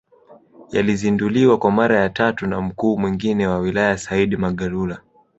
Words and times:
Yalizinduliwa 0.71 1.57
kwa 1.57 1.71
mara 1.71 1.99
ya 1.99 2.09
tatu 2.09 2.47
na 2.47 2.61
mkuu 2.61 2.97
mwingine 2.97 3.47
wa 3.47 3.59
wilaya 3.59 3.97
Said 3.97 4.35
Magalula 4.37 5.01